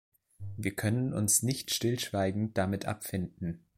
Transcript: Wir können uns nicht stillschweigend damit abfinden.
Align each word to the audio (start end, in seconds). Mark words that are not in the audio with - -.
Wir 0.57 0.75
können 0.75 1.13
uns 1.13 1.43
nicht 1.43 1.69
stillschweigend 1.71 2.57
damit 2.57 2.85
abfinden. 2.87 3.67